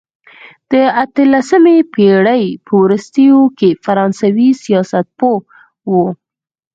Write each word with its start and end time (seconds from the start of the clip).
د 0.71 0.73
اتلسمې 1.03 1.77
پېړۍ 1.93 2.43
په 2.65 2.73
وروستیو 2.83 3.39
کې 3.57 3.69
فرانسوي 3.85 4.49
سیاستپوه 4.63 5.39
وو. 5.91 6.05